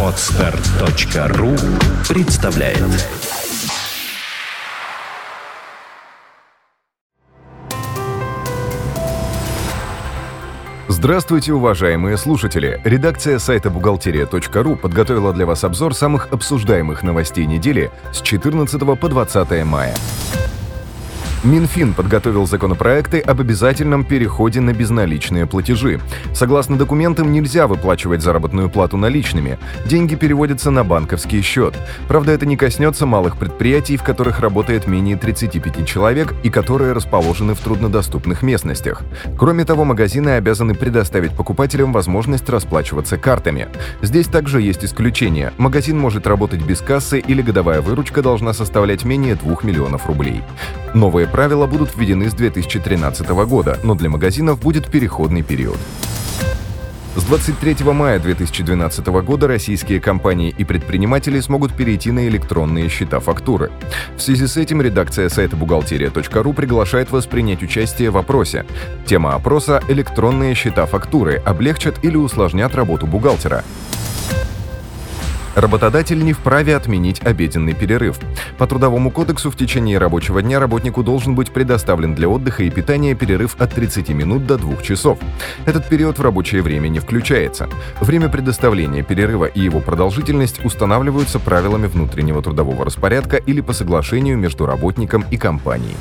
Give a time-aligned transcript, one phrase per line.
[0.00, 1.50] Отстар.ру
[2.08, 2.78] представляет
[10.86, 12.80] Здравствуйте, уважаемые слушатели!
[12.84, 19.64] Редакция сайта бухгалтерия.ру подготовила для вас обзор самых обсуждаемых новостей недели с 14 по 20
[19.64, 19.96] мая.
[21.44, 26.00] Минфин подготовил законопроекты об обязательном переходе на безналичные платежи.
[26.32, 29.58] Согласно документам, нельзя выплачивать заработную плату наличными.
[29.84, 31.74] Деньги переводятся на банковский счет.
[32.08, 37.52] Правда, это не коснется малых предприятий, в которых работает менее 35 человек и которые расположены
[37.52, 39.02] в труднодоступных местностях.
[39.38, 43.68] Кроме того, магазины обязаны предоставить покупателям возможность расплачиваться картами.
[44.00, 45.52] Здесь также есть исключения.
[45.58, 50.42] Магазин может работать без кассы или годовая выручка должна составлять менее 2 миллионов рублей.
[50.94, 55.78] Новые правила будут введены с 2013 года, но для магазинов будет переходный период.
[57.16, 63.72] С 23 мая 2012 года российские компании и предприниматели смогут перейти на электронные счета фактуры.
[64.16, 68.64] В связи с этим редакция сайта бухгалтерия.ру приглашает вас принять участие в опросе.
[69.04, 73.64] Тема опроса «Электронные счета фактуры облегчат или усложнят работу бухгалтера».
[75.56, 78.18] Работодатель не вправе отменить обеденный перерыв.
[78.58, 83.14] По Трудовому кодексу в течение рабочего дня работнику должен быть предоставлен для отдыха и питания
[83.14, 85.18] перерыв от 30 минут до 2 часов.
[85.66, 87.68] Этот период в рабочее время не включается.
[88.00, 94.66] Время предоставления перерыва и его продолжительность устанавливаются правилами внутреннего трудового распорядка или по соглашению между
[94.66, 95.96] работником и компанией.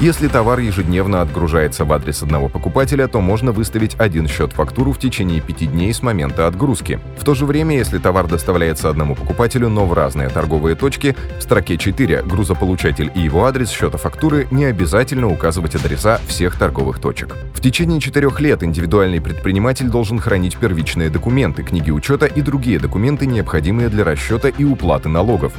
[0.00, 5.42] Если товар ежедневно отгружается в адрес одного покупателя, то можно выставить один счет-фактуру в течение
[5.42, 7.00] пяти дней с момента отгрузки.
[7.18, 11.42] В то же время, если товар доставляется одному покупателю, но в разные торговые точки, в
[11.42, 17.36] строке 4 «Грузополучатель и его адрес счета фактуры» не обязательно указывать адреса всех торговых точек.
[17.52, 23.26] В течение четырех лет индивидуальный предприниматель должен хранить первичные документы, книги учета и другие документы,
[23.26, 25.52] необходимые для расчета и уплаты налогов.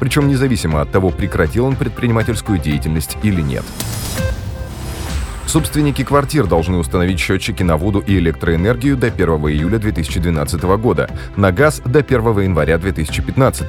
[0.00, 3.64] Причем независимо от того, прекратил он предпринимательскую деятельность или нет.
[5.52, 11.52] Собственники квартир должны установить счетчики на воду и электроэнергию до 1 июля 2012 года, на
[11.52, 13.68] газ до 1 января 2015.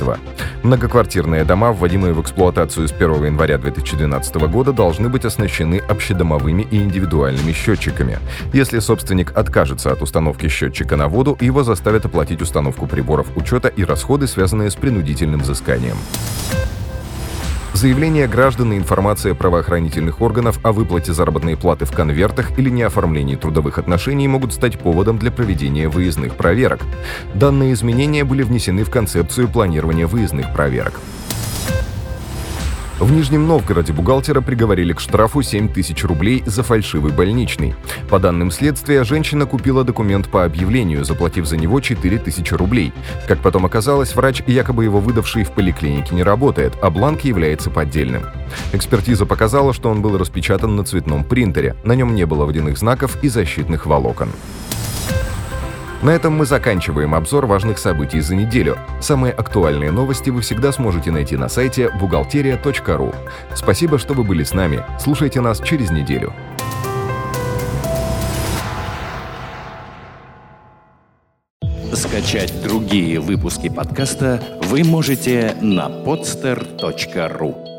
[0.63, 6.77] Многоквартирные дома, вводимые в эксплуатацию с 1 января 2012 года, должны быть оснащены общедомовыми и
[6.77, 8.17] индивидуальными счетчиками.
[8.53, 13.83] Если собственник откажется от установки счетчика на воду, его заставят оплатить установку приборов учета и
[13.83, 15.97] расходы, связанные с принудительным взысканием.
[17.83, 23.77] Заявление граждан и информация правоохранительных органов о выплате заработной платы в конвертах или неоформлении трудовых
[23.77, 26.79] отношений могут стать поводом для проведения выездных проверок.
[27.33, 30.93] Данные изменения были внесены в концепцию планирования выездных проверок.
[33.03, 37.75] В Нижнем Новгороде бухгалтера приговорили к штрафу 7 тысяч рублей за фальшивый больничный.
[38.09, 42.93] По данным следствия, женщина купила документ по объявлению, заплатив за него 4 тысячи рублей.
[43.27, 48.23] Как потом оказалось, врач, якобы его выдавший в поликлинике, не работает, а бланк является поддельным.
[48.71, 51.75] Экспертиза показала, что он был распечатан на цветном принтере.
[51.83, 54.29] На нем не было водяных знаков и защитных волокон.
[56.03, 58.77] На этом мы заканчиваем обзор важных событий за неделю.
[58.99, 63.13] Самые актуальные новости вы всегда сможете найти на сайте бухгалтерия.ру.
[63.55, 64.83] Спасибо, что вы были с нами.
[64.99, 66.33] Слушайте нас через неделю.
[71.93, 77.72] Скачать другие выпуски подкаста вы можете на podster.ru